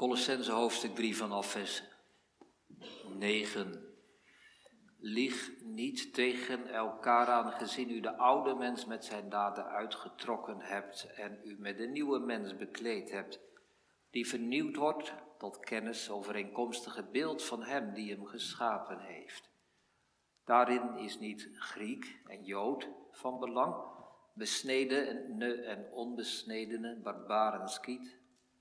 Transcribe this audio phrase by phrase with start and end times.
[0.00, 1.82] Colossense hoofdstuk 3 vanaf vers
[3.18, 3.94] 9.
[4.98, 11.12] Lieg niet tegen elkaar aan, gezien u de oude mens met zijn daden uitgetrokken hebt
[11.14, 13.40] en u met de nieuwe mens bekleed hebt,
[14.10, 19.50] die vernieuwd wordt tot kennis overeenkomstige beeld van hem die hem geschapen heeft.
[20.44, 23.74] Daarin is niet Griek en Jood van belang,
[24.34, 28.19] besneden en onbesnedene, barbaren, skiet,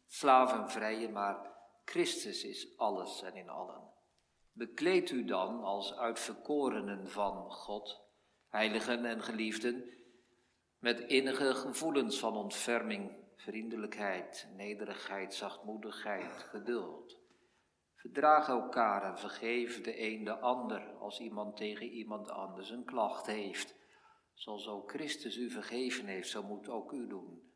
[0.09, 1.51] slaven, vrije, maar
[1.85, 3.81] Christus is alles en in allen.
[4.51, 8.01] Bekleed u dan als uitverkorenen van God,
[8.47, 9.89] heiligen en geliefden,
[10.79, 17.17] met innige gevoelens van ontferming, vriendelijkheid, nederigheid, zachtmoedigheid, geduld.
[17.95, 23.25] Verdraag elkaar en vergeef de een de ander als iemand tegen iemand anders een klacht
[23.25, 23.75] heeft.
[24.33, 27.53] Zoals ook Christus u vergeven heeft, zo moet ook u doen.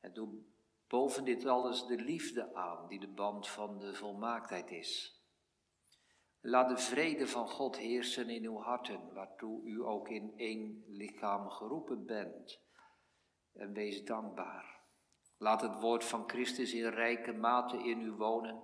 [0.00, 0.28] En doe
[0.88, 5.20] boven dit alles de liefde aan, die de band van de volmaaktheid is.
[6.40, 11.50] Laat de vrede van God heersen in uw harten, waartoe u ook in één lichaam
[11.50, 12.60] geroepen bent.
[13.52, 14.80] En wees dankbaar.
[15.38, 18.62] Laat het woord van Christus in rijke mate in u wonen,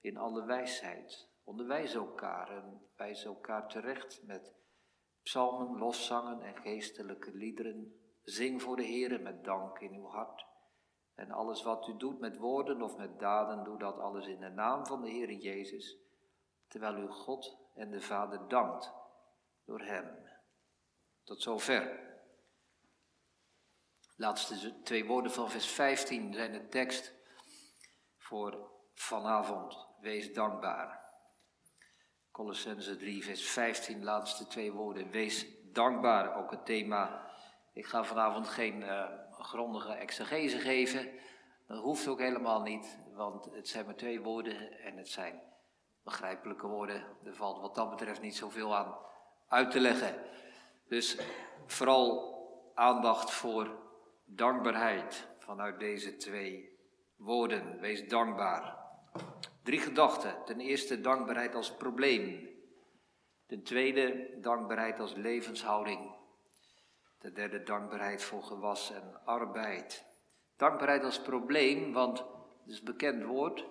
[0.00, 1.28] in alle wijsheid.
[1.44, 4.54] Onderwijs elkaar en wijs elkaar terecht met
[5.22, 8.00] psalmen, loszangen en geestelijke liederen.
[8.22, 10.46] Zing voor de Heer met dank in uw hart.
[11.14, 14.48] En alles wat u doet met woorden of met daden, doe dat alles in de
[14.48, 15.98] naam van de Heer Jezus
[16.68, 18.92] terwijl u God en de Vader dankt
[19.64, 20.28] door Hem.
[21.24, 22.02] Tot zover.
[24.16, 27.14] Laatste twee woorden van vers 15 zijn de tekst
[28.16, 29.86] voor vanavond.
[30.00, 31.02] Wees dankbaar.
[32.30, 35.10] Colossense 3, vers 15, laatste twee woorden.
[35.10, 37.30] Wees dankbaar, ook het thema.
[37.72, 41.08] Ik ga vanavond geen uh, grondige exegese geven.
[41.66, 45.42] Dat hoeft ook helemaal niet, want het zijn maar twee woorden en het zijn
[46.02, 47.04] begrijpelijke woorden.
[47.24, 48.96] Er valt wat dat betreft niet zoveel aan
[49.48, 50.14] uit te leggen.
[50.88, 51.18] Dus
[51.66, 52.32] vooral
[52.74, 53.78] aandacht voor
[54.24, 56.78] dankbaarheid vanuit deze twee
[57.16, 57.80] woorden.
[57.80, 58.76] Wees dankbaar.
[59.62, 60.44] Drie gedachten.
[60.44, 62.48] Ten eerste dankbaarheid als probleem.
[63.46, 66.14] Ten tweede dankbaarheid als levenshouding.
[67.24, 70.06] Ten derde dankbaarheid voor gewas en arbeid.
[70.56, 73.66] Dankbaarheid als probleem, want het is een bekend woord.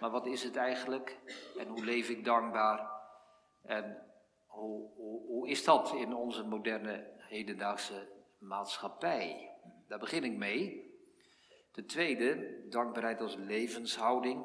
[0.00, 1.18] Maar wat is het eigenlijk?
[1.58, 2.90] En hoe leef ik dankbaar?
[3.62, 4.06] En
[4.46, 8.08] hoe, hoe, hoe is dat in onze moderne hedendaagse
[8.38, 9.50] maatschappij?
[9.88, 10.90] Daar begin ik mee.
[11.72, 14.44] Ten tweede, dankbaarheid als levenshouding.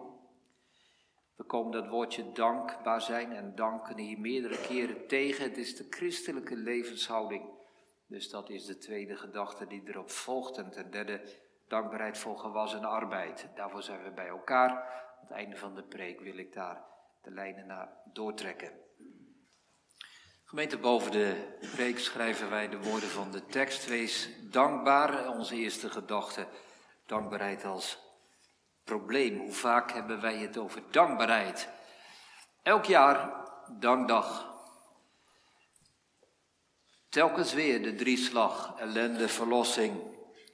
[1.36, 5.44] We komen dat woordje dankbaar zijn en danken hier meerdere keren tegen.
[5.44, 7.60] Het is de christelijke levenshouding.
[8.12, 10.58] Dus dat is de tweede gedachte die erop volgt.
[10.58, 11.22] En ten derde,
[11.68, 13.48] dankbaarheid voor gewassen arbeid.
[13.56, 16.84] Daarvoor zijn we bij elkaar het einde van de preek wil ik daar
[17.22, 18.72] de lijnen naar doortrekken.
[20.44, 23.88] Gemeente, boven de preek schrijven wij de woorden van de tekst.
[23.88, 26.48] Wees dankbaar, onze eerste gedachte.
[27.06, 28.00] Dankbaarheid als
[28.84, 29.40] probleem.
[29.40, 31.70] Hoe vaak hebben wij het over dankbaarheid?
[32.64, 33.46] Elk jaar,
[33.80, 34.51] dankdag.
[37.12, 40.02] Telkens weer de drieslag, ellende, verlossing.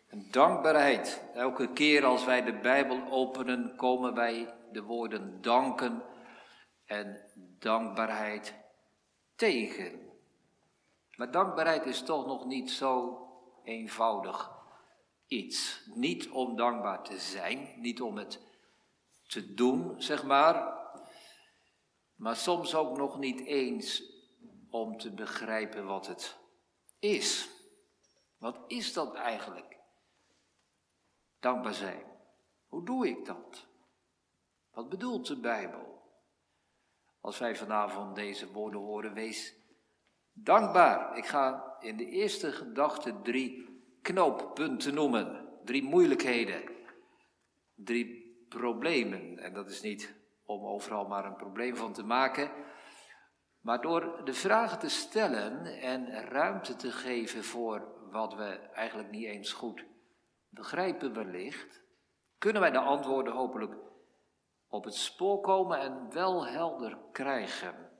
[0.07, 1.23] En dankbaarheid.
[1.33, 6.03] Elke keer als wij de Bijbel openen, komen wij de woorden danken
[6.85, 7.21] en
[7.59, 8.53] dankbaarheid
[9.35, 9.99] tegen.
[11.15, 13.21] Maar dankbaarheid is toch nog niet zo
[13.63, 14.51] eenvoudig
[15.27, 15.81] iets.
[15.93, 18.41] Niet om dankbaar te zijn, niet om het
[19.27, 20.77] te doen, zeg maar,
[22.15, 24.03] maar soms ook nog niet eens
[24.69, 26.45] om te begrijpen wat het
[26.99, 27.49] is.
[28.37, 29.77] Wat is dat eigenlijk?
[31.39, 32.03] Dankbaar zijn.
[32.67, 33.67] Hoe doe ik dat?
[34.71, 36.01] Wat bedoelt de Bijbel?
[37.21, 39.55] Als wij vanavond deze woorden horen, wees
[40.33, 41.17] dankbaar.
[41.17, 45.49] Ik ga in de eerste gedachte drie knooppunten noemen.
[45.63, 46.63] Drie moeilijkheden.
[47.75, 49.39] Drie problemen.
[49.39, 50.15] En dat is niet
[50.45, 52.51] om overal maar een probleem van te maken.
[53.67, 59.25] Maar door de vragen te stellen en ruimte te geven voor wat we eigenlijk niet
[59.25, 59.85] eens goed
[60.49, 61.83] begrijpen wellicht,
[62.37, 63.75] kunnen wij de antwoorden hopelijk
[64.67, 67.91] op het spoor komen en wel helder krijgen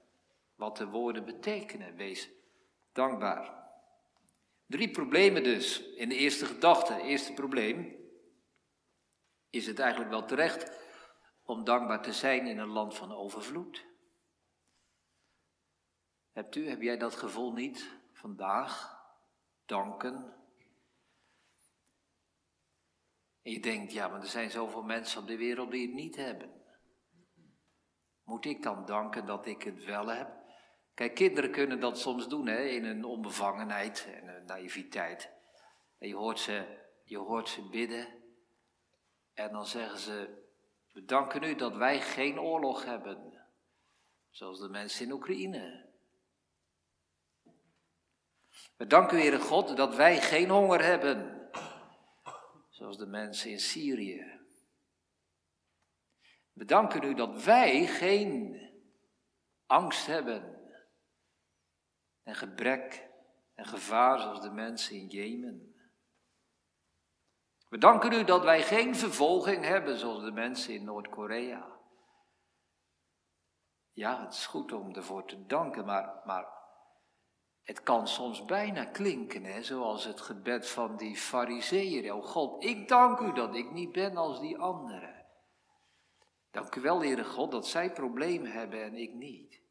[0.56, 1.96] wat de woorden betekenen.
[1.96, 2.30] Wees
[2.94, 3.54] dankbaar.
[4.66, 7.02] Drie problemen dus in de eerste gedachte.
[7.02, 7.96] Eerste probleem.
[9.50, 10.72] Is het eigenlijk wel terecht
[11.44, 13.86] om dankbaar te zijn in een land van overvloed?
[16.38, 19.00] Hebt u, heb jij dat gevoel niet vandaag?
[19.66, 20.34] Danken.
[23.42, 26.16] En je denkt, ja, maar er zijn zoveel mensen op de wereld die het niet
[26.16, 26.62] hebben.
[28.24, 30.30] Moet ik dan danken dat ik het wel heb?
[30.94, 35.31] Kijk, kinderen kunnen dat soms doen, hè, in een onbevangenheid en een naïviteit.
[35.98, 38.07] En je hoort ze, je hoort ze bidden.
[39.33, 40.44] En dan zeggen ze,
[40.92, 43.45] we danken u dat wij geen oorlog hebben.
[44.30, 45.87] Zoals de mensen in Oekraïne.
[48.78, 51.50] We danken u, Heere God, dat wij geen honger hebben.
[52.70, 54.40] Zoals de mensen in Syrië.
[56.54, 58.62] We danken u dat wij geen
[59.66, 60.56] angst hebben.
[62.24, 63.10] En gebrek
[63.56, 65.76] en gevaar zoals de mensen in Jemen.
[67.70, 71.76] We danken u dat wij geen vervolging hebben zoals de mensen in Noord-Korea.
[73.92, 76.56] Ja, het is goed om ervoor te danken, maar, maar
[77.68, 82.12] het kan soms bijna klinken, hè, zoals het gebed van die fariseeën.
[82.12, 85.25] O God, ik dank u dat ik niet ben als die anderen.
[86.52, 89.62] Dank u wel, Heere God, dat zij problemen hebben en ik niet.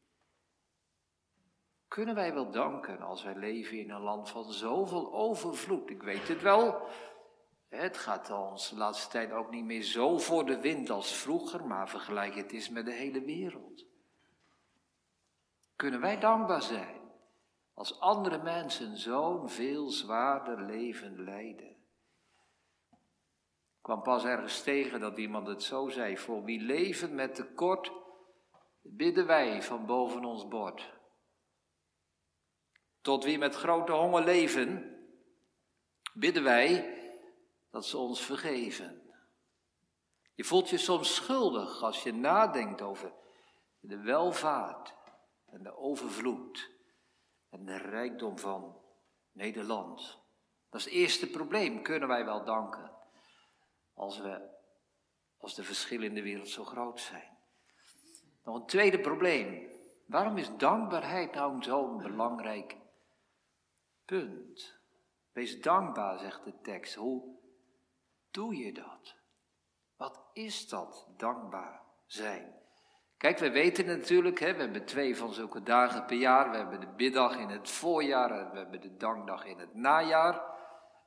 [1.87, 5.89] Kunnen wij wel danken als wij leven in een land van zoveel overvloed?
[5.89, 6.87] Ik weet het wel.
[7.69, 11.65] Het gaat ons de laatste tijd ook niet meer zo voor de wind als vroeger,
[11.65, 13.85] maar vergelijk het eens met de hele wereld.
[15.75, 16.96] Kunnen wij dankbaar zijn
[17.77, 21.69] als andere mensen zo'n veel zwaarder leven leiden?
[22.89, 27.91] Ik kwam pas ergens tegen dat iemand het zo zei: Voor wie leven met tekort,
[28.81, 30.93] bidden wij van boven ons bord.
[33.01, 34.97] Tot wie met grote honger leven,
[36.13, 36.99] bidden wij
[37.69, 39.01] dat ze ons vergeven.
[40.35, 43.13] Je voelt je soms schuldig als je nadenkt over
[43.79, 44.95] de welvaart
[45.45, 46.76] en de overvloed
[47.57, 48.81] en de rijkdom van
[49.31, 50.21] Nederland.
[50.69, 51.81] Dat is het eerste probleem.
[51.81, 52.91] Kunnen wij wel danken
[53.93, 54.49] als, we,
[55.37, 57.37] als de verschillen in de wereld zo groot zijn?
[58.43, 59.75] Nog een tweede probleem.
[60.05, 62.77] Waarom is dankbaarheid nou zo'n belangrijk
[64.05, 64.79] punt?
[65.31, 66.95] Wees dankbaar, zegt de tekst.
[66.95, 67.39] Hoe
[68.31, 69.15] doe je dat?
[69.95, 72.66] Wat is dat dankbaar zijn?
[73.17, 76.51] Kijk, we weten natuurlijk, hè, we hebben twee van zulke dagen per jaar.
[76.51, 80.41] We hebben de biddag in het voorjaar en we hebben de dankdag in het najaar.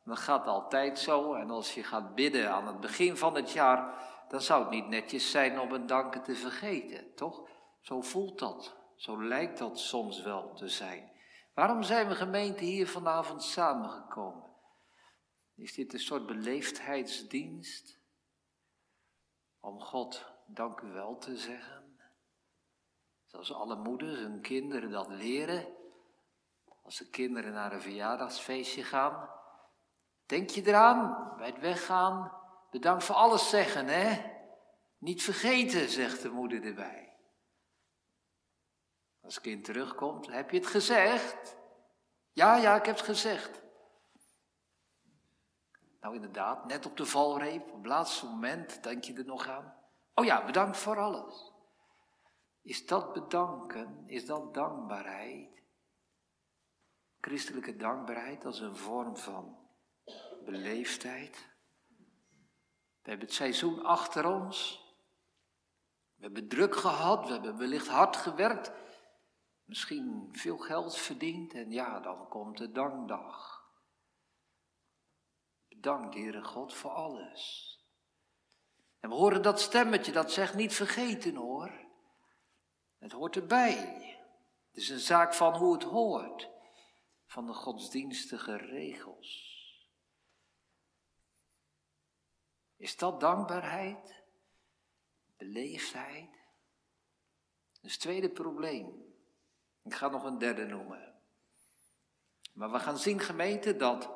[0.04, 1.34] Dat gaat altijd zo.
[1.34, 3.94] En als je gaat bidden aan het begin van het jaar,
[4.28, 7.48] dan zou het niet netjes zijn om een danken te vergeten, toch?
[7.80, 8.76] Zo voelt dat.
[8.96, 11.10] Zo lijkt dat soms wel te zijn.
[11.54, 14.50] Waarom zijn we gemeente hier vanavond samengekomen?
[15.56, 17.98] Is dit een soort beleefdheidsdienst?
[19.60, 21.79] Om God dank u wel te zeggen?
[23.30, 25.66] Zoals alle moeders hun kinderen dat leren.
[26.82, 29.30] Als de kinderen naar een verjaardagsfeestje gaan.
[30.26, 32.32] Denk je eraan, bij het weggaan,
[32.70, 34.38] bedankt voor alles zeggen, hè?
[34.98, 37.16] Niet vergeten, zegt de moeder erbij.
[39.22, 41.56] Als het kind terugkomt, heb je het gezegd?
[42.32, 43.62] Ja, ja, ik heb het gezegd.
[46.00, 49.74] Nou inderdaad, net op de valreep, op het laatste moment denk je er nog aan.
[50.14, 51.50] Oh ja, bedankt voor alles.
[52.62, 55.62] Is dat bedanken, is dat dankbaarheid?
[57.20, 59.58] Christelijke dankbaarheid als een vorm van
[60.44, 61.48] beleefdheid.
[63.02, 64.84] We hebben het seizoen achter ons.
[66.14, 68.73] We hebben druk gehad, we hebben wellicht hard gewerkt.
[69.64, 73.58] Misschien veel geld verdiend en ja, dan komt de dankdag.
[75.68, 77.75] Dank, Heere God, voor alles.
[79.00, 81.79] En we horen dat stemmetje dat zegt niet vergeten hoor.
[83.00, 83.76] Het hoort erbij.
[84.69, 86.50] Het is een zaak van hoe het hoort.
[87.26, 89.49] Van de godsdienstige regels.
[92.76, 94.23] Is dat dankbaarheid?
[95.37, 96.30] Beleefdheid?
[97.80, 99.14] Het tweede probleem.
[99.83, 101.14] Ik ga nog een derde noemen.
[102.52, 104.11] Maar we gaan zien, gemeente, dat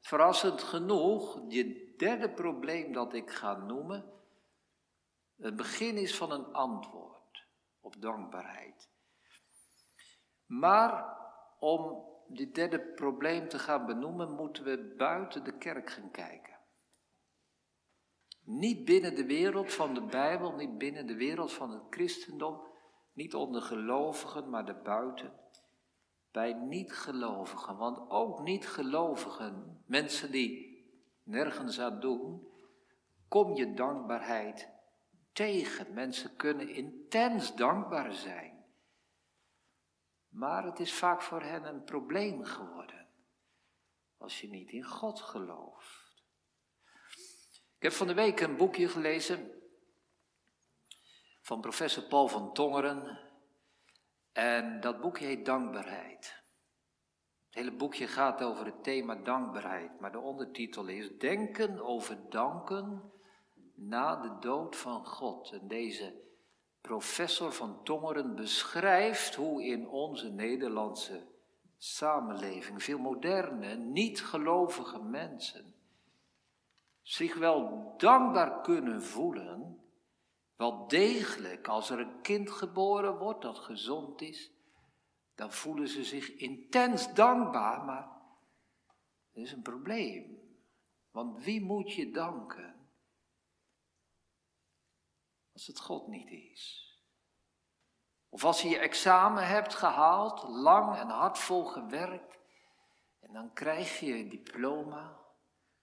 [0.00, 4.12] verrassend genoeg, je derde probleem dat ik ga noemen,
[5.36, 7.17] het begin is van een antwoord
[7.80, 8.90] op dankbaarheid.
[10.46, 11.16] Maar
[11.58, 16.56] om dit derde probleem te gaan benoemen, moeten we buiten de kerk gaan kijken.
[18.44, 22.60] Niet binnen de wereld van de Bijbel, niet binnen de wereld van het christendom,
[23.12, 25.32] niet onder gelovigen, maar daarbuiten
[26.30, 27.76] bij niet-gelovigen.
[27.76, 30.68] Want ook niet-gelovigen, mensen die
[31.22, 32.48] nergens aan doen,
[33.28, 34.68] kom je dankbaarheid
[35.38, 35.94] tegen.
[35.94, 38.64] Mensen kunnen intens dankbaar zijn.
[40.28, 43.06] Maar het is vaak voor hen een probleem geworden.
[44.16, 46.22] Als je niet in God gelooft.
[47.76, 49.52] Ik heb van de week een boekje gelezen
[51.42, 53.20] van professor Paul van Tongeren.
[54.32, 56.42] En dat boekje heet Dankbaarheid.
[57.46, 63.12] Het hele boekje gaat over het thema dankbaarheid, maar de ondertitel is Denken over danken
[63.78, 65.52] na de dood van God.
[65.52, 66.14] En deze
[66.80, 71.26] professor van Tongeren beschrijft hoe in onze Nederlandse
[71.76, 75.74] samenleving veel moderne, niet-gelovige mensen
[77.02, 79.82] zich wel dankbaar kunnen voelen,
[80.56, 84.52] wel degelijk als er een kind geboren wordt dat gezond is,
[85.34, 88.08] dan voelen ze zich intens dankbaar, maar
[89.32, 90.38] er is een probleem.
[91.10, 92.77] Want wie moet je danken
[95.58, 96.92] als het God niet is?
[98.28, 102.38] Of als je je examen hebt gehaald, lang en hardvol gewerkt,
[103.20, 105.16] en dan krijg je een diploma,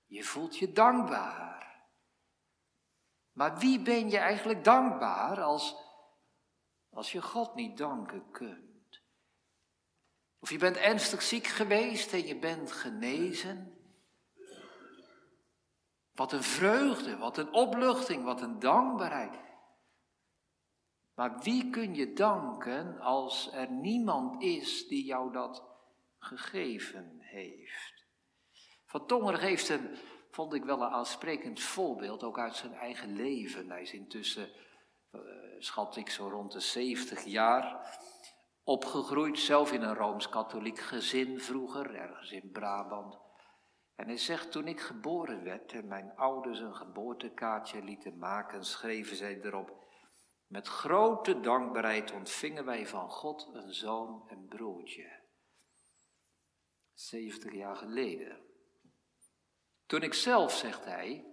[0.06, 1.88] je voelt je dankbaar.
[3.32, 5.76] Maar wie ben je eigenlijk dankbaar als,
[6.90, 9.02] als je God niet danken kunt?
[10.40, 13.78] Of je bent ernstig ziek geweest en je bent genezen.
[16.12, 19.44] Wat een vreugde, wat een opluchting, wat een dankbaarheid.
[21.16, 25.64] Maar wie kun je danken als er niemand is die jou dat
[26.20, 28.06] gegeven heeft?
[28.86, 29.98] Van Tonger geeft een,
[30.32, 33.70] vond ik wel een aansprekend voorbeeld, ook uit zijn eigen leven.
[33.70, 34.50] Hij is intussen,
[35.12, 35.22] uh,
[35.60, 38.00] schat ik, zo rond de 70 jaar
[38.64, 43.18] opgegroeid, zelf in een rooms-katholiek gezin vroeger, ergens in Brabant.
[43.96, 49.16] En hij zegt, toen ik geboren werd en mijn ouders een geboortekaartje lieten maken, schreven
[49.16, 49.85] zij erop,
[50.56, 55.20] met grote dankbaarheid ontvingen wij van God een zoon en broertje.
[56.94, 58.38] 70 jaar geleden.
[59.86, 61.26] Toen ik zelf, zegt hij,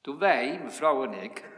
[0.00, 1.50] toen wij, mevrouw en ik,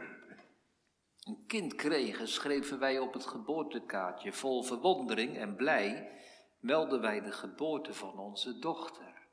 [1.23, 6.19] een kind kregen, schreven wij op het geboortekaartje vol verwondering en blij,
[6.59, 9.27] melden wij de geboorte van onze dochter.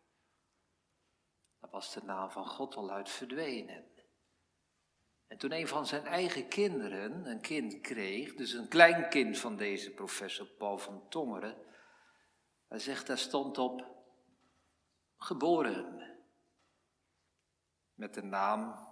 [1.61, 3.90] Daar was de naam van God al uit verdwenen.
[5.31, 9.91] En toen een van zijn eigen kinderen een kind kreeg, dus een kleinkind van deze
[9.91, 11.57] professor Paul van Tongeren,
[12.69, 14.05] hij zegt, daar stond op
[15.17, 16.19] geboren.
[17.95, 18.89] Met de naam,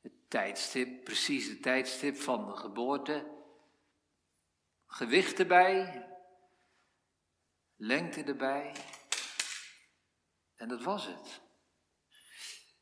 [0.00, 3.44] het tijdstip, precies het tijdstip van de geboorte,
[4.86, 6.08] gewicht erbij,
[7.76, 8.72] lengte erbij.
[10.54, 11.49] En dat was het.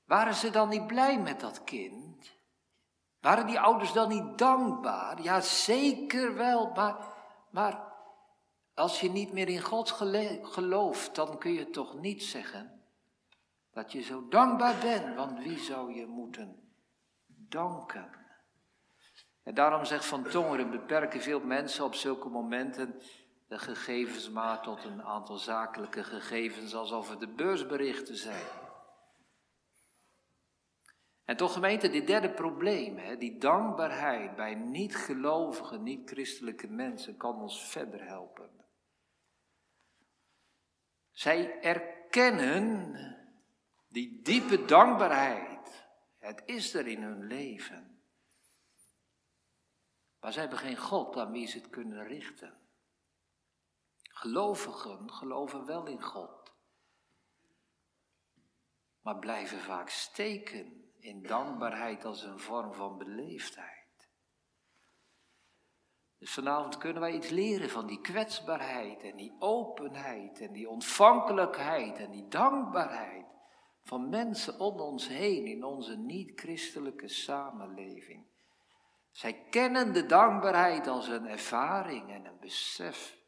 [0.09, 2.37] Waren ze dan niet blij met dat kind?
[3.21, 5.23] Waren die ouders dan niet dankbaar?
[5.23, 6.97] Ja, zeker wel, maar,
[7.50, 7.81] maar
[8.75, 9.91] als je niet meer in God
[10.43, 12.83] gelooft, dan kun je toch niet zeggen
[13.71, 16.73] dat je zo dankbaar bent, want wie zou je moeten
[17.27, 18.11] danken?
[19.43, 23.00] En daarom zegt Van Tongeren, beperken veel mensen op zulke momenten
[23.49, 28.67] de gegevens maar tot een aantal zakelijke gegevens, alsof het de beursberichten zijn.
[31.28, 37.70] En toch gemeente, dit derde probleem, hè, die dankbaarheid bij niet-gelovige, niet-christelijke mensen, kan ons
[37.70, 38.50] verder helpen.
[41.11, 42.94] Zij erkennen
[43.88, 45.87] die diepe dankbaarheid.
[46.18, 48.02] Het is er in hun leven.
[50.20, 52.58] Maar zij hebben geen God aan wie ze het kunnen richten.
[54.02, 56.54] Gelovigen geloven wel in God,
[59.00, 63.78] maar blijven vaak steken in dankbaarheid als een vorm van beleefdheid.
[66.19, 71.99] Dus vanavond kunnen wij iets leren van die kwetsbaarheid en die openheid en die ontvankelijkheid
[71.99, 73.26] en die dankbaarheid
[73.83, 78.26] van mensen om ons heen in onze niet-christelijke samenleving.
[79.11, 83.19] Zij kennen de dankbaarheid als een ervaring en een besef,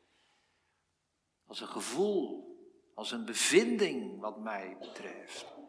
[1.47, 2.51] als een gevoel,
[2.95, 5.60] als een bevinding wat mij betreft.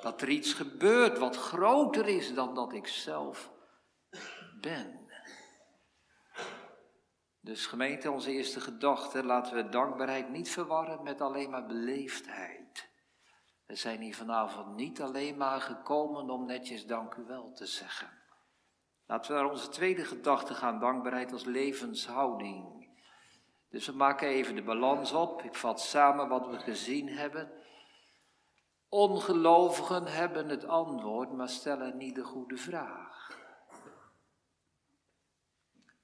[0.00, 3.50] Dat er iets gebeurt wat groter is dan dat ik zelf
[4.60, 4.98] ben.
[7.40, 12.88] Dus gemeente, onze eerste gedachte, laten we dankbaarheid niet verwarren met alleen maar beleefdheid.
[13.66, 18.10] We zijn hier vanavond niet alleen maar gekomen om netjes dank u wel te zeggen.
[19.06, 22.88] Laten we naar onze tweede gedachte gaan, dankbaarheid als levenshouding.
[23.70, 25.42] Dus we maken even de balans op.
[25.42, 27.52] Ik vat samen wat we gezien hebben.
[28.88, 33.36] Ongelovigen hebben het antwoord, maar stellen niet de goede vraag.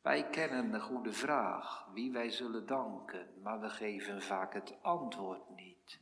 [0.03, 5.49] Wij kennen de goede vraag, wie wij zullen danken, maar we geven vaak het antwoord
[5.49, 6.00] niet.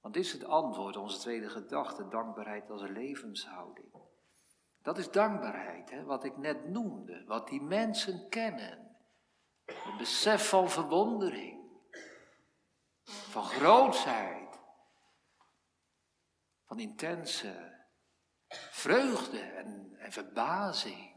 [0.00, 3.88] Want is het antwoord, onze tweede gedachte, dankbaarheid als levenshouding.
[4.82, 8.96] Dat is dankbaarheid, hè, wat ik net noemde, wat die mensen kennen.
[9.64, 11.60] Een besef van verwondering,
[13.04, 14.37] van grootheid,
[16.68, 17.76] van intense
[18.70, 21.16] vreugde en, en verbazing.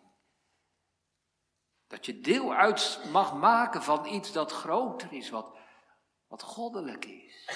[1.87, 5.57] Dat je deel uit mag maken van iets dat groter is, wat,
[6.27, 7.49] wat goddelijk is.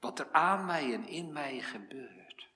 [0.00, 2.48] Wat er aan mij en in mij gebeurt.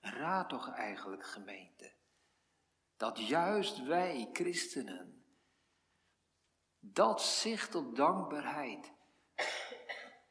[0.00, 1.92] Raad toch eigenlijk, gemeente,
[2.96, 5.24] dat juist wij christenen
[6.78, 8.92] dat zicht op dankbaarheid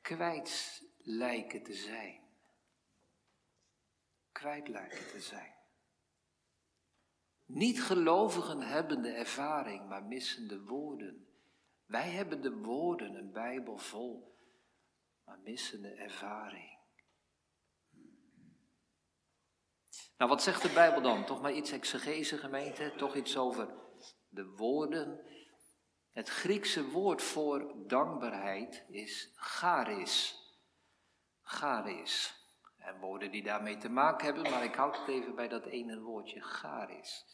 [0.01, 2.19] kwijt lijken te zijn.
[4.31, 5.53] Kwijt lijken te zijn.
[7.45, 11.27] Niet-gelovigen hebben de ervaring, maar missen de woorden.
[11.85, 14.37] Wij hebben de woorden, een Bijbel vol,
[15.25, 16.77] maar missen de ervaring.
[20.17, 21.25] Nou, wat zegt de Bijbel dan?
[21.25, 23.75] Toch maar iets exegese gemeente, toch iets over
[24.29, 25.25] de woorden.
[26.11, 30.45] Het Griekse woord voor dankbaarheid is charis.
[31.47, 32.35] Charis.
[32.77, 35.99] En woorden die daarmee te maken hebben, maar ik houd het even bij dat ene
[35.99, 37.25] woordje charis.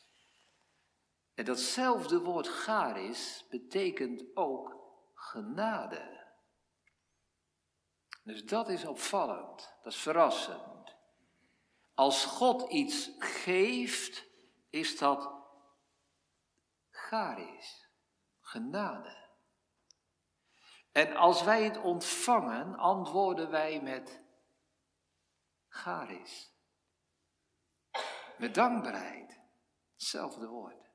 [1.34, 4.75] En datzelfde woord charis betekent ook
[5.13, 6.22] genade.
[8.24, 10.96] Dus dat is opvallend, dat is verrassend.
[11.93, 14.25] Als God iets geeft,
[14.70, 15.32] is dat
[16.89, 17.89] charis,
[18.39, 19.23] genade.
[20.94, 24.22] En als wij het ontvangen, antwoorden wij met
[25.68, 26.54] charis.
[28.38, 29.40] Met dankbaarheid.
[29.94, 30.92] Hetzelfde woord.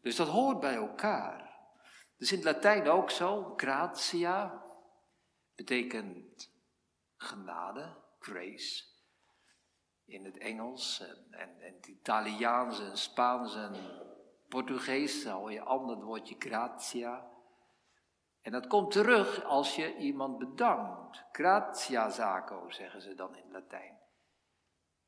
[0.00, 1.58] Dus dat hoort bij elkaar.
[2.16, 4.64] Dus in het Latijn ook zo, gratia
[5.54, 6.52] betekent
[7.16, 8.84] genade, grace.
[10.04, 13.74] In het Engels en, en, het Italiaans en Spaans en
[14.48, 17.33] Portugees hoor je ander woordje gratia.
[18.44, 21.24] En dat komt terug als je iemand bedankt.
[21.32, 23.98] Gratia zaco zeggen ze dan in Latijn.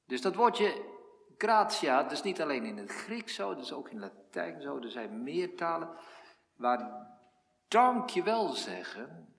[0.07, 0.85] Dus dat woordje
[1.39, 4.79] gratia, dat is niet alleen in het Grieks zo, dat is ook in Latijn zo.
[4.79, 5.89] Er zijn meer talen
[6.57, 7.09] waar
[7.69, 9.35] dankjewel zeggen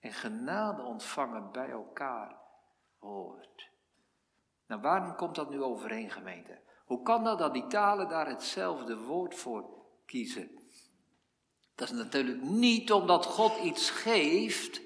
[0.00, 2.36] en genade ontvangen bij elkaar
[2.98, 3.70] hoort.
[4.66, 6.60] Nou, waarom komt dat nu overeen, gemeente?
[6.84, 9.64] Hoe kan dat dat die talen daar hetzelfde woord voor
[10.06, 10.57] kiezen?
[11.78, 14.80] Dat is natuurlijk niet omdat God iets geeft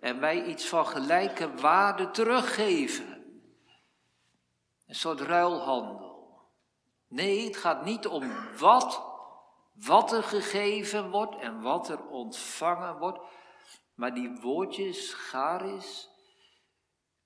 [0.00, 3.24] en wij iets van gelijke waarde teruggeven.
[4.86, 6.40] Een soort ruilhandel.
[7.08, 9.02] Nee, het gaat niet om wat,
[9.74, 13.18] wat er gegeven wordt en wat er ontvangen wordt.
[13.94, 16.08] Maar die woordjes, garis,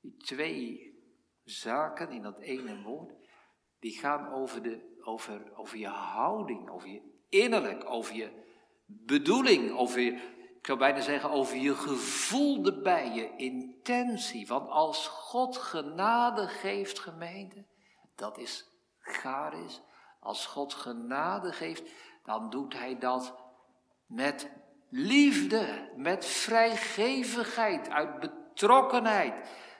[0.01, 0.93] die twee
[1.45, 3.13] zaken in dat ene woord,
[3.79, 8.42] die gaan over, de, over, over je houding, over je innerlijk, over je
[9.07, 10.01] bedoeling, over
[10.63, 14.47] ik zou bijna zeggen, over je gevoel erbij, je intentie.
[14.47, 17.65] Want als God genade geeft, gemeente,
[18.17, 18.65] dat is
[19.01, 19.81] garis.
[20.21, 21.83] Als God genade geeft,
[22.25, 23.35] dan doet Hij dat
[24.07, 24.51] met
[24.89, 29.35] liefde, met vrijgevigheid, uit betrokkenheid.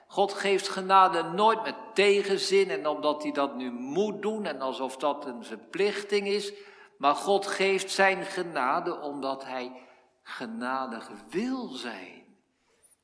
[0.07, 4.97] God geeft genade nooit met tegenzin en omdat hij dat nu moet doen en alsof
[4.97, 6.53] dat een verplichting is.
[7.03, 9.87] Maar God geeft zijn genade omdat hij
[10.21, 12.37] genadig wil zijn.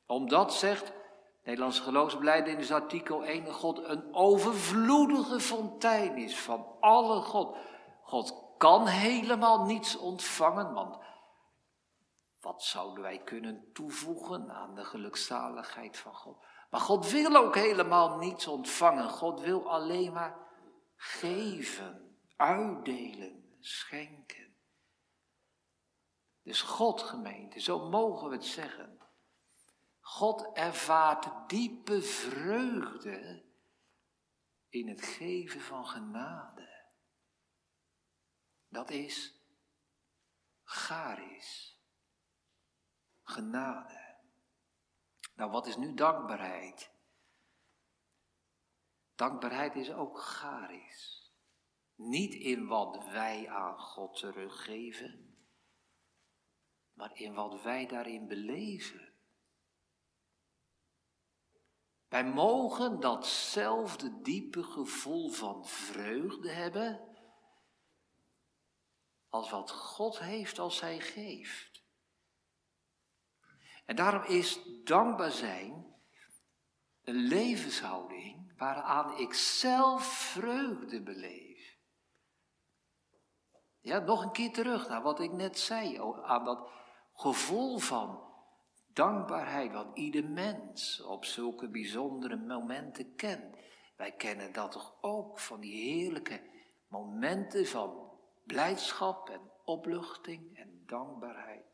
[0.06, 0.92] Omdat, zegt
[1.44, 7.56] Nederlandse geloofsbeleid is artikel 1, God een overvloedige fontein is van alle God.
[8.02, 10.98] God kan helemaal niets ontvangen, want
[12.40, 16.36] wat zouden wij kunnen toevoegen aan de gelukzaligheid van God?
[16.70, 19.10] Maar God wil ook helemaal niets ontvangen.
[19.10, 20.36] God wil alleen maar
[20.96, 24.56] geven, uitdelen, schenken.
[26.42, 28.98] Dus God, gemeente, zo mogen we het zeggen.
[30.00, 33.44] God ervaart diepe vreugde
[34.68, 36.88] in het geven van genade.
[38.68, 39.34] Dat is
[40.64, 41.78] charis.
[43.22, 44.18] Genade.
[45.34, 46.90] Nou, wat is nu dankbaarheid?
[49.14, 51.19] Dankbaarheid is ook charis.
[52.00, 55.30] Niet in wat wij aan God teruggeven
[57.00, 59.12] maar in wat wij daarin beleven.
[62.08, 67.00] Wij mogen datzelfde diepe gevoel van vreugde hebben
[69.28, 71.82] als wat God heeft als Hij geeft.
[73.84, 75.94] En daarom is dankbaar zijn
[77.02, 81.49] een levenshouding waaraan ik zelf vreugde beleef.
[83.80, 86.68] Ja, nog een keer terug naar wat ik net zei, aan dat
[87.12, 88.20] gevoel van
[88.92, 93.56] dankbaarheid wat ieder mens op zulke bijzondere momenten kent.
[93.96, 96.40] Wij kennen dat toch ook van die heerlijke
[96.88, 98.10] momenten van
[98.46, 101.64] blijdschap en opluchting en dankbaarheid.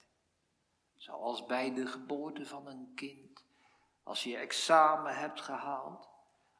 [0.94, 3.44] Zoals bij de geboorte van een kind,
[4.02, 6.08] als je examen hebt gehaald,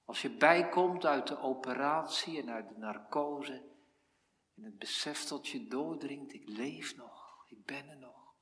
[0.04, 3.62] als je bijkomt uit de operatie en uit de narcose
[4.56, 8.34] en het besef tot je doordringt, ik leef nog, ik ben er nog.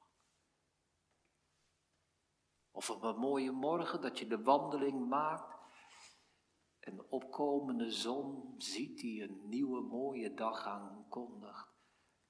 [2.71, 5.55] Of op een mooie morgen dat je de wandeling maakt
[6.79, 11.73] en de opkomende zon ziet die een nieuwe mooie dag aankondigt.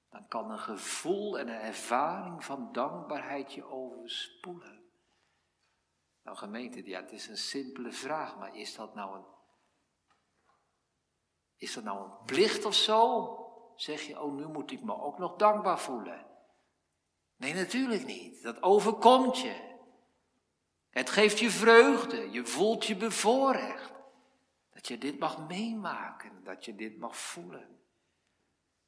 [0.09, 4.83] Dan kan een gevoel en een ervaring van dankbaarheid je overspoelen.
[6.23, 9.25] Nou gemeente, ja, het is een simpele vraag, maar is dat nou een,
[11.55, 13.44] is dat nou een plicht of zo?
[13.75, 16.25] Zeg je, oh nu moet ik me ook nog dankbaar voelen.
[17.35, 18.43] Nee, natuurlijk niet.
[18.43, 19.73] Dat overkomt je.
[20.89, 23.93] Het geeft je vreugde, je voelt je bevoorrecht.
[24.73, 27.79] Dat je dit mag meemaken, dat je dit mag voelen.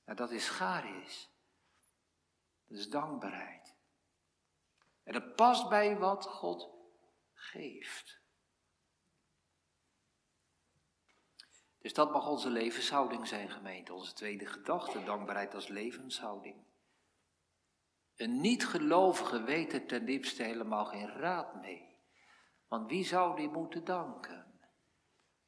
[0.05, 1.29] Nou, dat is charis.
[2.67, 3.75] Dat is dankbaarheid.
[5.03, 6.69] En dat past bij wat God
[7.33, 8.19] geeft.
[11.79, 13.93] Dus dat mag onze levenshouding zijn, gemeente.
[13.93, 16.65] Onze tweede gedachte, dankbaarheid als levenshouding.
[18.15, 21.97] Een niet-gelovige weet er ten diepste helemaal geen raad mee.
[22.67, 24.59] Want wie zou die moeten danken?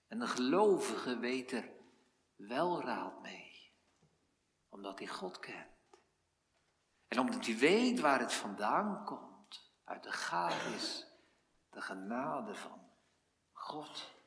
[0.08, 1.70] En een gelovige weet er
[2.36, 3.74] wel raad mee,
[4.70, 5.68] omdat hij God kent.
[7.08, 11.08] En omdat hij weet waar het vandaan komt, uit de gaaf
[11.70, 12.92] de genade van
[13.52, 14.19] God.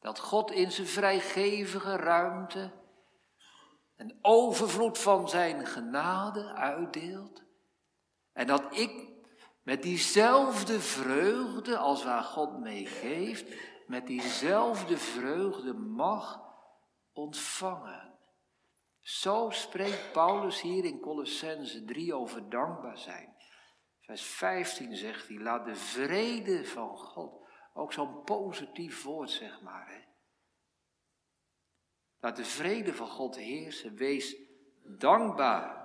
[0.00, 2.72] Dat God in zijn vrijgevige ruimte
[3.96, 7.42] een overvloed van zijn genade uitdeelt.
[8.32, 9.08] En dat ik
[9.62, 13.54] met diezelfde vreugde als waar God mee geeft,
[13.86, 16.40] met diezelfde vreugde mag
[17.12, 18.18] ontvangen.
[19.00, 23.36] Zo spreekt Paulus hier in Colossense 3 over dankbaar zijn.
[24.00, 27.47] Vers 15 zegt hij, laat de vrede van God,
[27.78, 29.88] ook zo'n positief woord zeg maar.
[29.88, 30.00] Hè?
[32.20, 34.36] Laat de vrede van God heersen, wees
[34.82, 35.76] dankbaar.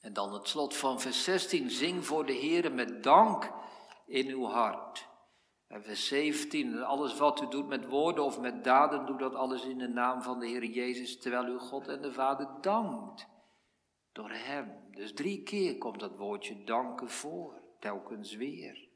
[0.00, 3.52] En dan het slot van vers 16, zing voor de Heer met dank
[4.06, 5.08] in uw hart.
[5.66, 9.64] En vers 17, alles wat u doet met woorden of met daden, doe dat alles
[9.64, 13.26] in de naam van de Heer Jezus, terwijl u God en de Vader dankt.
[14.12, 14.90] Door Hem.
[14.90, 18.87] Dus drie keer komt dat woordje danken voor, telkens weer.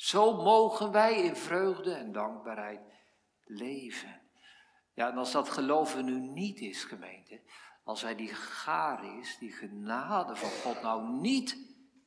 [0.00, 2.80] Zo mogen wij in vreugde en dankbaarheid
[3.44, 4.20] leven.
[4.94, 7.40] Ja, en als dat geloven nu niet is, gemeente,
[7.84, 8.34] als wij die
[9.20, 11.56] is, die genade van God nou niet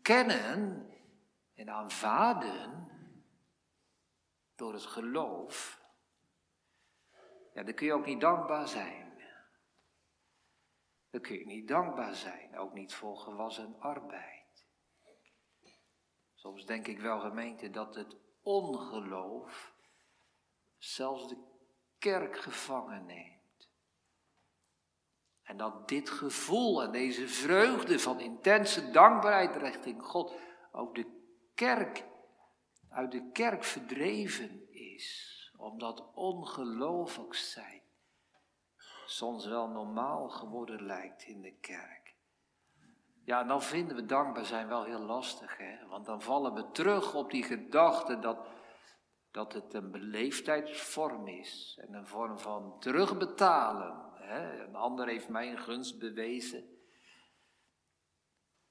[0.02, 0.90] kennen
[1.56, 2.90] en aanvaarden
[4.56, 5.82] door het geloof,
[7.54, 9.14] ja, dan kun je ook niet dankbaar zijn.
[11.10, 14.43] Dan kun je niet dankbaar zijn, ook niet voor gewassen arbeid.
[16.44, 19.74] Soms denk ik wel, gemeente, dat het ongeloof
[20.78, 21.38] zelfs de
[21.98, 23.70] kerk gevangen neemt.
[25.44, 30.34] En dat dit gevoel en deze vreugde van intense dankbaarheid richting God
[30.72, 31.06] ook de
[31.56, 32.06] kerk,
[32.90, 35.52] uit de kerk verdreven is.
[35.58, 37.82] Omdat ongelooflijk zijn
[39.06, 42.03] soms wel normaal geworden lijkt in de kerk.
[43.26, 45.88] Ja, dan vinden we dankbaar zijn wel heel lastig, hè?
[45.88, 48.48] want dan vallen we terug op die gedachte dat,
[49.32, 54.04] dat het een beleefdheidsvorm is en een vorm van terugbetalen
[54.42, 56.64] een ander heeft mij een gunst bewezen.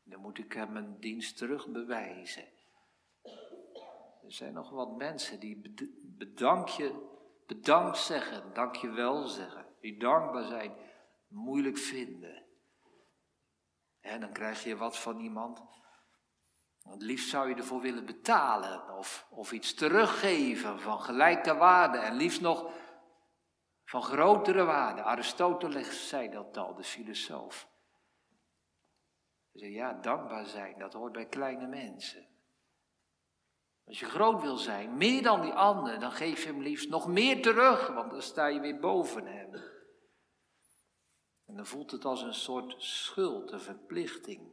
[0.03, 2.45] Dan moet ik hem een dienst terug bewijzen.
[4.23, 7.11] Er zijn nog wat mensen die bedank je,
[7.47, 10.73] bedankt zeggen, dank je wel zeggen, die dankbaar zijn,
[11.29, 12.42] moeilijk vinden.
[14.03, 15.63] En dan krijg je wat van iemand.
[16.83, 21.99] Het liefst zou je ervoor willen betalen of, of iets teruggeven van gelijke waarde.
[21.99, 22.73] En liefst nog
[23.85, 25.03] van grotere waarde.
[25.03, 27.69] Aristoteles zei dat al, de filosoof.
[29.53, 32.27] Hij zei, ja, dankbaar zijn, dat hoort bij kleine mensen.
[33.85, 37.07] Als je groot wil zijn, meer dan die anderen, dan geef je hem liefst nog
[37.07, 39.72] meer terug, want dan sta je weer boven hem.
[41.53, 44.53] En dan voelt het als een soort schuld, een verplichting.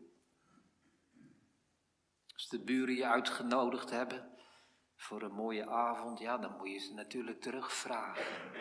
[2.34, 4.38] Als de buren je uitgenodigd hebben
[4.96, 8.52] voor een mooie avond, ja, dan moet je ze natuurlijk terugvragen.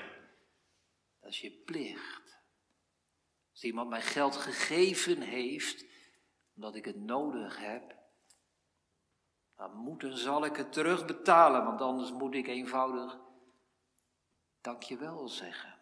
[1.20, 2.38] Dat is je plicht.
[3.50, 5.84] Als iemand mij geld gegeven heeft,
[6.54, 7.96] omdat ik het nodig heb,
[9.56, 13.18] dan moet en zal ik het terugbetalen, want anders moet ik eenvoudig
[14.60, 15.77] dankjewel zeggen.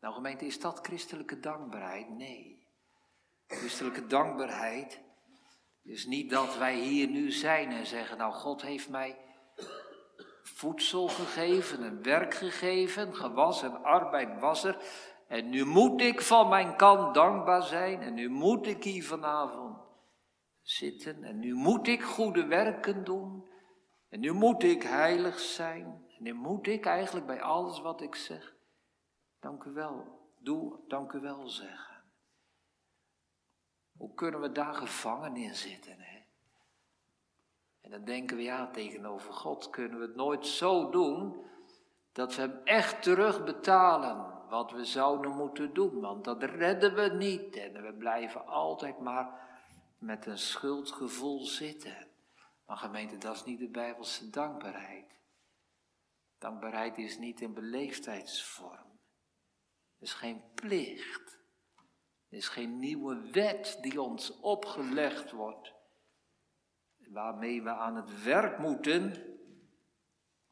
[0.00, 2.08] Nou gemeente, is dat christelijke dankbaarheid?
[2.08, 2.66] Nee.
[3.46, 5.00] Christelijke dankbaarheid
[5.82, 9.18] is niet dat wij hier nu zijn en zeggen, nou God heeft mij
[10.42, 14.76] voedsel gegeven, een werk gegeven, gewas en arbeid was er.
[15.28, 19.78] En nu moet ik van mijn kant dankbaar zijn en nu moet ik hier vanavond
[20.62, 23.48] zitten en nu moet ik goede werken doen
[24.08, 25.84] en nu moet ik heilig zijn
[26.16, 28.54] en nu moet ik eigenlijk bij alles wat ik zeg,
[29.40, 32.02] dank u wel, doe dank u wel zeggen.
[33.96, 35.96] Hoe kunnen we daar gevangen in zitten?
[35.98, 36.18] Hè?
[37.80, 41.44] En dan denken we, ja, tegenover God kunnen we het nooit zo doen
[42.12, 46.00] dat we hem echt terugbetalen wat we zouden moeten doen.
[46.00, 49.48] Want dat redden we niet en we blijven altijd maar
[49.98, 52.08] met een schuldgevoel zitten.
[52.66, 55.18] Maar gemeente, dat is niet de Bijbelse dankbaarheid.
[56.38, 58.89] Dankbaarheid is niet een beleefdheidsvorm.
[60.00, 61.38] Het is geen plicht.
[62.28, 65.72] Het is geen nieuwe wet die ons opgelegd wordt,
[66.96, 69.14] waarmee we aan het werk moeten,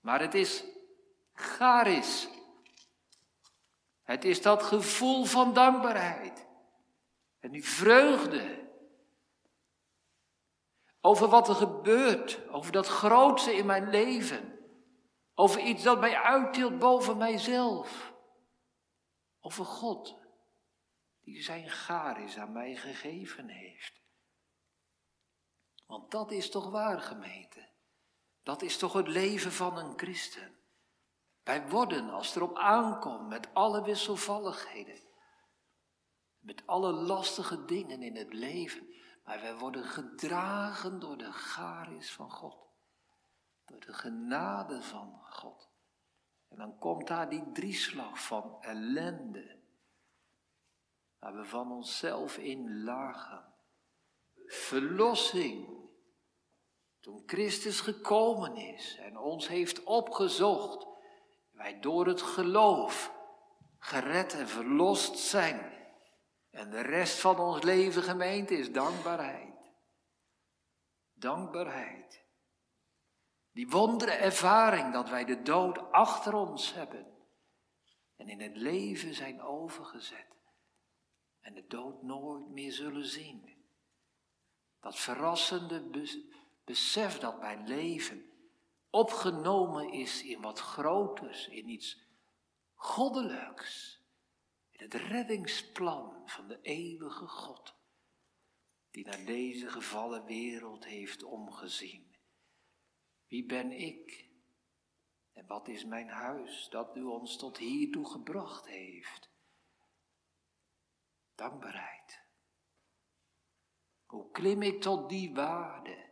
[0.01, 0.65] maar het is
[1.33, 2.29] charis.
[4.03, 6.47] Het is dat gevoel van dankbaarheid
[7.39, 8.71] en die vreugde
[11.01, 14.59] over wat er gebeurt, over dat grootste in mijn leven,
[15.35, 18.17] over iets dat mij uittilt boven mijzelf,
[19.49, 20.17] over God
[21.21, 24.01] die zijn garis aan mij gegeven heeft.
[25.87, 27.69] Want dat is toch waar, gemeente?
[28.43, 30.57] Dat is toch het leven van een christen?
[31.43, 35.01] Wij worden, als het erop aankomt, met alle wisselvalligheden,
[36.39, 42.31] met alle lastige dingen in het leven, maar wij worden gedragen door de garis van
[42.31, 42.59] God,
[43.65, 45.67] door de genade van God.
[46.49, 49.59] En dan komt daar die drieslag van ellende,
[51.19, 53.55] waar we van onszelf in lagen.
[54.47, 55.77] Verlossing.
[57.01, 60.87] Toen Christus gekomen is en ons heeft opgezocht,
[61.51, 63.17] wij door het geloof
[63.79, 65.77] gered en verlost zijn.
[66.51, 69.55] En de rest van ons leven, gemeente, is dankbaarheid.
[71.13, 72.27] Dankbaarheid.
[73.59, 77.07] Die wondere ervaring dat wij de dood achter ons hebben
[78.16, 80.37] en in het leven zijn overgezet
[81.40, 83.66] en de dood nooit meer zullen zien.
[84.81, 86.09] Dat verrassende
[86.64, 88.25] besef dat mijn leven
[88.90, 92.03] opgenomen is in wat groters, in iets
[92.75, 94.03] goddelijks.
[94.71, 97.75] In het reddingsplan van de eeuwige God,
[98.90, 102.08] die naar deze gevallen wereld heeft omgezien.
[103.29, 104.29] Wie ben ik?
[105.33, 109.31] En wat is mijn huis dat u ons tot hiertoe gebracht heeft?
[111.35, 112.27] Dankbaarheid.
[114.07, 116.09] Hoe klim ik tot die waarde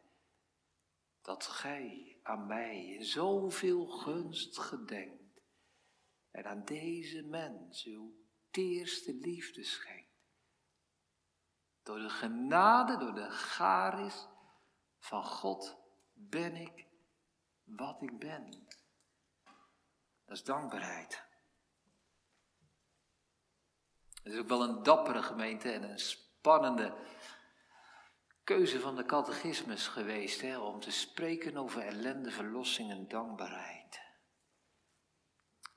[1.23, 5.43] dat gij aan mij in zoveel gunst gedenkt
[6.31, 8.15] en aan deze mens uw
[8.51, 10.05] teerste liefde schenkt.
[11.83, 14.27] Door de genade, door de garis
[14.99, 15.77] van God
[16.13, 16.86] ben ik
[17.67, 18.67] wat ik ben.
[20.25, 21.25] Dat is dankbaarheid.
[24.23, 26.95] Het is ook wel een dappere gemeente en een spannende
[28.45, 34.01] keuze van de catechismus geweest hè, om te spreken over ellende, verlossing en dankbaarheid.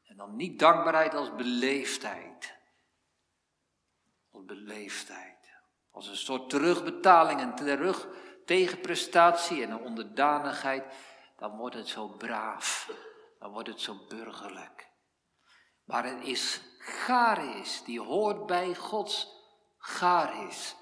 [0.04, 2.58] En dan niet dankbaarheid als beleefdheid.
[4.32, 5.38] Als beleefdheid.
[5.92, 8.08] Als een soort terugbetaling en terug
[8.46, 10.96] tegenprestatie en een onderdanigheid.
[11.40, 12.92] Dan wordt het zo braaf.
[13.40, 14.90] Dan wordt het zo burgerlijk.
[15.84, 19.28] Maar het is garis, die hoort bij Gods
[19.78, 20.76] garis.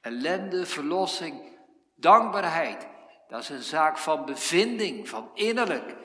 [0.00, 1.58] Ellende, verlossing,
[1.94, 2.88] dankbaarheid.
[3.28, 5.96] Dat is een zaak van bevinding, van innerlijk.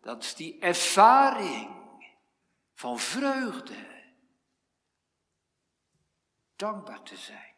[0.00, 1.98] Dat is die ervaring
[2.74, 3.92] van vreugde.
[6.56, 7.54] Dankbaar te zijn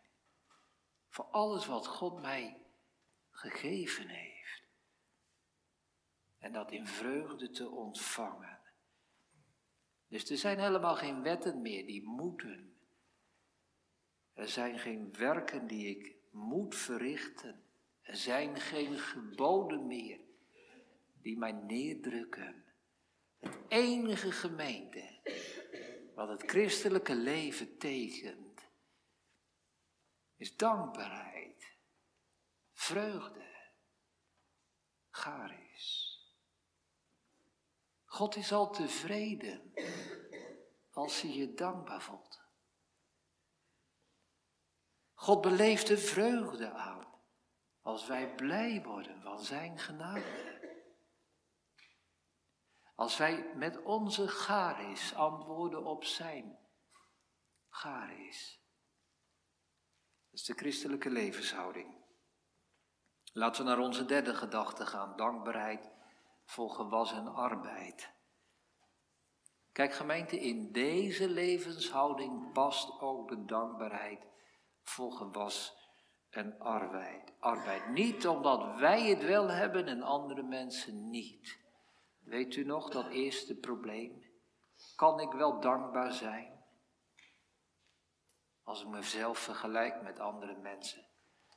[1.09, 2.57] voor alles wat God mij
[3.31, 4.36] gegeven heeft.
[6.47, 8.59] En dat in vreugde te ontvangen.
[10.09, 12.77] Dus er zijn helemaal geen wetten meer die moeten.
[14.33, 17.65] Er zijn geen werken die ik moet verrichten
[18.03, 20.21] Er zijn geen geboden meer
[21.23, 22.65] die mij neerdrukken.
[23.39, 25.21] Het enige gemeente
[26.15, 28.61] wat het christelijke leven tekent,
[30.37, 31.77] is dankbaarheid,
[32.73, 33.47] vreugde,
[35.11, 36.06] charis.
[38.17, 39.73] God is al tevreden
[40.91, 42.45] als hij je dankbaar voelt.
[45.15, 47.07] God beleeft de vreugde aan
[47.81, 50.55] als wij blij worden van zijn genade.
[52.95, 56.59] Als wij met onze garis antwoorden op zijn
[57.69, 58.61] garis.
[60.31, 62.05] Dat is de christelijke levenshouding.
[63.33, 65.96] Laten we naar onze derde gedachte gaan, dankbaarheid
[66.47, 68.15] voor gewassen arbeid.
[69.73, 74.27] Kijk gemeente, in deze levenshouding past ook de dankbaarheid
[74.83, 75.77] voor gewas
[76.31, 77.33] en arbeid.
[77.39, 77.89] arbeid.
[77.89, 81.59] Niet omdat wij het wel hebben en andere mensen niet.
[82.19, 84.25] Weet u nog dat eerste probleem?
[84.97, 86.65] Kan ik wel dankbaar zijn?
[88.63, 91.07] Als ik mezelf vergelijk met andere mensen,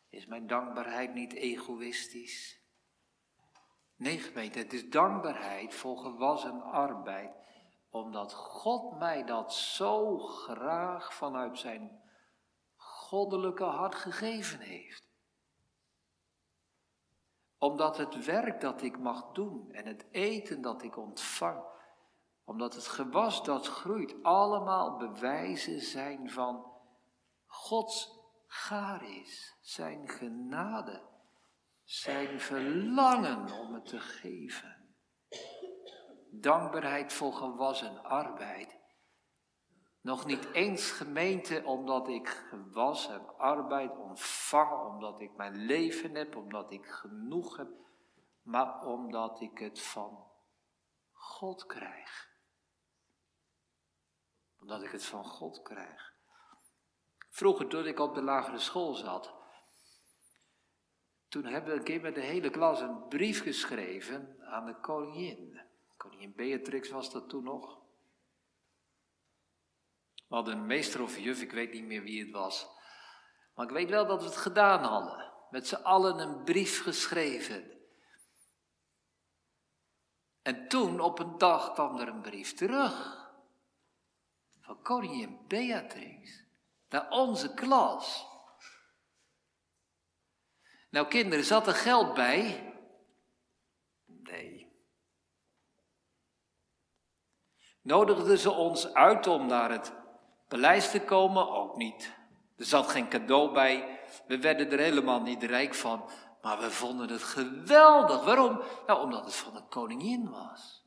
[0.10, 2.59] is mijn dankbaarheid niet egoïstisch?
[4.00, 7.32] Nee, gemeente, het is dankbaarheid voor gewassen arbeid,
[7.90, 12.02] omdat God mij dat zo graag vanuit zijn
[12.76, 15.08] goddelijke hart gegeven heeft.
[17.58, 21.64] Omdat het werk dat ik mag doen en het eten dat ik ontvang,
[22.44, 26.72] omdat het gewas dat groeit, allemaal bewijzen zijn van
[27.46, 31.08] Gods garis, zijn genade,
[31.90, 34.96] zijn verlangen om het te geven.
[36.32, 38.80] Dankbaarheid voor gewassen arbeid
[40.02, 46.36] nog niet eens gemeente omdat ik gewas en arbeid ontvang, omdat ik mijn leven heb,
[46.36, 47.70] omdat ik genoeg heb,
[48.42, 50.32] maar omdat ik het van
[51.12, 52.30] God krijg.
[54.60, 56.14] Omdat ik het van God krijg.
[57.30, 59.39] Vroeger, toen ik op de lagere school zat,
[61.30, 65.62] toen hebben we een keer met de hele klas een brief geschreven aan de koningin.
[65.98, 67.78] Koningin Beatrix was dat toen nog.
[70.28, 72.68] We hadden een meester of juf, ik weet niet meer wie het was.
[73.56, 75.32] Maar ik weet wel dat we het gedaan hadden.
[75.50, 77.72] Met z'n allen een brief geschreven.
[80.42, 83.28] En toen op een dag kwam er een brief terug.
[84.62, 86.44] Van koningin Beatrix.
[86.90, 88.28] Naar onze klas.
[90.90, 92.74] Nou kinderen, zat er geld bij?
[94.06, 94.68] Nee.
[97.82, 99.94] Nodigden ze ons uit om naar het
[100.48, 102.14] Paleis te komen ook niet.
[102.58, 104.00] Er zat geen cadeau bij.
[104.28, 106.10] We werden er helemaal niet rijk van.
[106.42, 108.24] Maar we vonden het geweldig.
[108.24, 108.62] Waarom?
[108.88, 110.84] Nou, omdat het van de koningin was.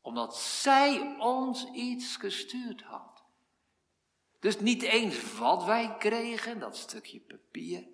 [0.00, 3.24] Omdat zij ons iets gestuurd had.
[4.40, 7.88] Dus niet eens wat wij kregen, dat stukje papier.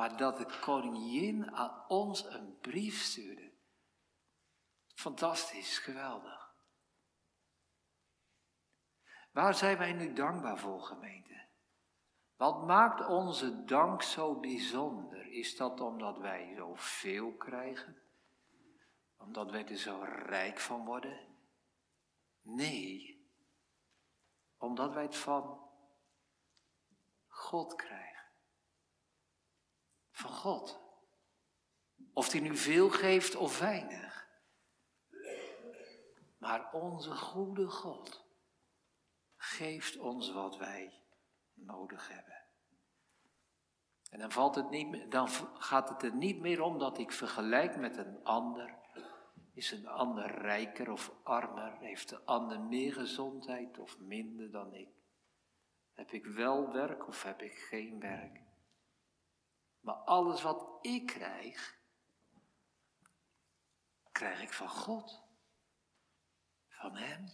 [0.00, 3.52] Maar dat de koningin aan ons een brief stuurde.
[4.94, 6.54] Fantastisch, geweldig.
[9.32, 11.46] Waar zijn wij nu dankbaar voor, gemeente?
[12.36, 15.26] Wat maakt onze dank zo bijzonder?
[15.26, 18.02] Is dat omdat wij zoveel krijgen?
[19.16, 21.26] Omdat wij er zo rijk van worden?
[22.40, 23.24] Nee,
[24.58, 25.70] omdat wij het van
[27.26, 28.09] God krijgen.
[30.20, 30.80] Van God.
[32.12, 34.28] Of hij nu veel geeft of weinig.
[36.38, 38.24] Maar onze goede God
[39.36, 41.02] geeft ons wat wij
[41.54, 42.42] nodig hebben.
[44.10, 45.28] En dan, valt het niet, dan
[45.58, 48.78] gaat het er niet meer om dat ik vergelijk met een ander.
[49.54, 51.78] Is een ander rijker of armer?
[51.78, 54.88] Heeft de ander meer gezondheid of minder dan ik?
[55.92, 58.48] Heb ik wel werk of heb ik geen werk?
[59.80, 61.78] Maar alles wat ik krijg,
[64.12, 65.22] krijg ik van God.
[66.68, 67.26] Van Hem.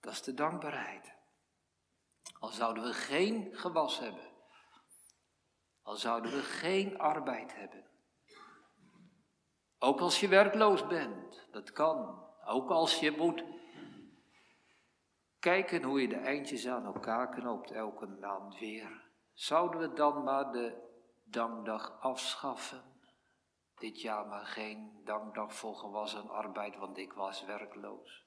[0.00, 1.14] Dat is de dankbaarheid.
[2.38, 4.32] Al zouden we geen gewas hebben.
[5.82, 7.84] Al zouden we geen arbeid hebben.
[9.78, 12.22] Ook als je werkloos bent, dat kan.
[12.44, 13.44] Ook als je moet
[15.38, 19.03] kijken hoe je de eindjes aan elkaar knoopt elke maand weer.
[19.34, 20.92] Zouden we dan maar de
[21.24, 22.82] dankdag afschaffen?
[23.74, 28.26] Dit jaar maar geen dankdag voor gewassen arbeid, want ik was werkloos.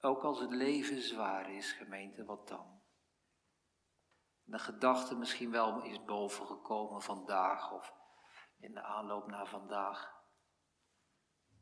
[0.00, 2.76] Ook als het leven zwaar is, gemeente, wat dan?
[4.46, 7.94] de gedachte misschien wel is bovengekomen vandaag of
[8.58, 10.14] in de aanloop naar vandaag.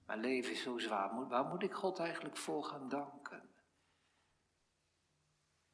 [0.06, 1.28] Mijn leven is zo zwaar.
[1.28, 3.53] Waar moet ik God eigenlijk voor gaan danken?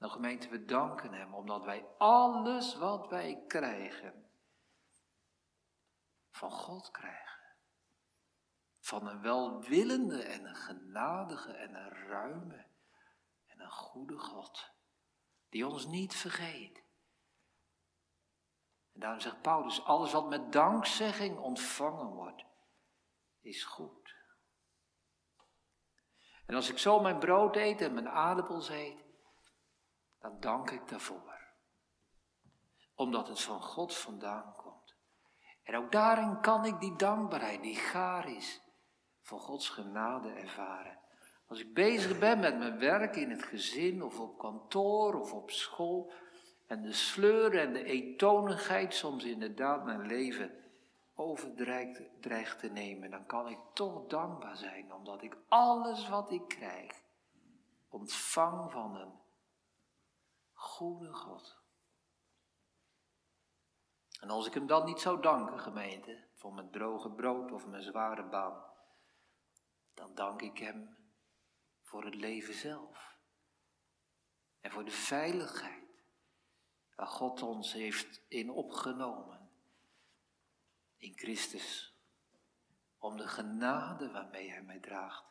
[0.00, 4.30] Nou gemeente, we danken Hem omdat wij alles wat wij krijgen
[6.30, 7.40] van God krijgen.
[8.78, 12.66] Van een welwillende en een genadige en een ruime
[13.46, 14.70] en een goede God.
[15.48, 16.82] Die ons niet vergeet.
[18.92, 22.44] En daarom zegt Paulus, alles wat met dankzegging ontvangen wordt,
[23.40, 24.16] is goed.
[26.46, 29.09] En als ik zo mijn brood eet en mijn aardappels eet,
[30.20, 31.38] dan dank ik daarvoor.
[32.94, 34.94] Omdat het van God vandaan komt.
[35.62, 38.60] En ook daarin kan ik die dankbaarheid, die gaar is,
[39.22, 40.98] van Gods genade ervaren.
[41.46, 45.50] Als ik bezig ben met mijn werk in het gezin of op kantoor of op
[45.50, 46.12] school
[46.66, 50.50] en de sleur en de eentonigheid soms inderdaad mijn leven
[51.14, 57.02] overdreigt te nemen, dan kan ik toch dankbaar zijn omdat ik alles wat ik krijg
[57.88, 59.19] ontvang van een
[60.80, 61.58] goede God.
[64.20, 67.82] En als ik hem dan niet zou danken, gemeente, voor mijn droge brood of mijn
[67.82, 68.64] zware baan,
[69.94, 70.96] dan dank ik hem
[71.82, 73.18] voor het leven zelf.
[74.60, 76.04] En voor de veiligheid
[76.96, 79.50] waar God ons heeft in opgenomen.
[80.96, 81.94] In Christus.
[82.98, 85.24] Om de genade waarmee Hij mij draagt.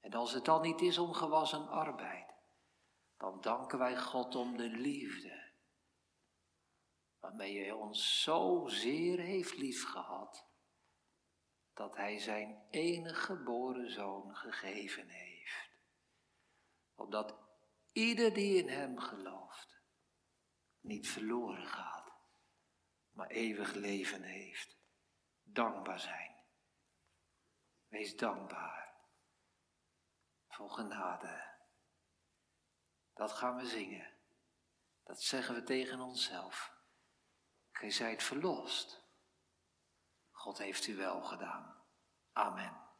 [0.00, 2.27] En als het dan niet is om gewassen arbeid,
[3.18, 5.52] dan danken wij God om de liefde.
[7.18, 10.46] Waarmee Hij ons zo zeer heeft liefgehad,
[11.72, 15.70] dat Hij Zijn enige geboren Zoon gegeven heeft.
[16.94, 17.38] Opdat
[17.92, 19.82] ieder die in Hem gelooft,
[20.80, 22.12] niet verloren gaat,
[23.10, 24.76] maar eeuwig leven heeft.
[25.42, 26.36] Dankbaar zijn.
[27.86, 28.94] Wees dankbaar
[30.48, 31.57] voor genade.
[33.18, 34.10] Dat gaan we zingen.
[35.04, 36.72] Dat zeggen we tegen onszelf.
[37.70, 39.04] Gij zijt verlost.
[40.30, 41.84] God heeft u wel gedaan.
[42.32, 42.87] Amen.